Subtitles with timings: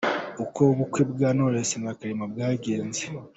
[0.43, 3.01] Uko ubukwe bwa Knowless na Clement bwagenze.